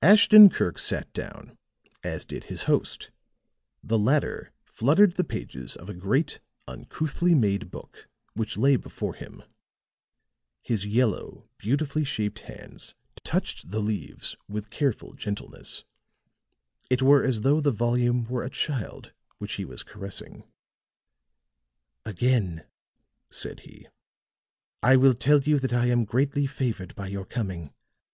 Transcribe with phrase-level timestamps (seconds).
[0.00, 1.58] Ashton Kirk sat down,
[2.02, 3.10] as did his host.
[3.84, 9.42] The latter fluttered the pages of a great, uncouthly made book which lay before him;
[10.62, 12.94] his yellow, beautifully shaped hands
[13.24, 15.84] touched the leaves with careful gentleness;
[16.88, 20.44] it were as though the volume were a child which he was caressing.
[22.06, 22.64] "Again,"
[23.28, 23.86] said he,
[24.82, 27.74] "I will tell you that I am greatly favored by your coming.